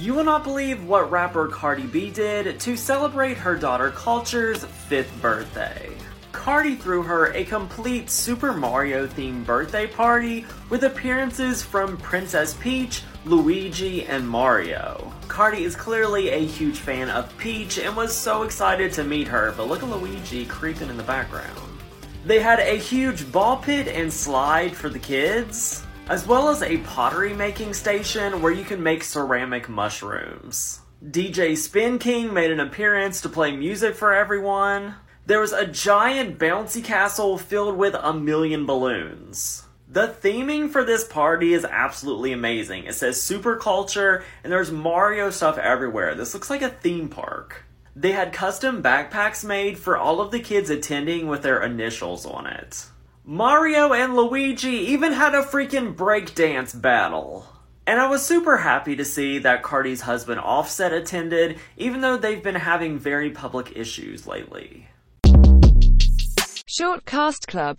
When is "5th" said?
4.88-5.20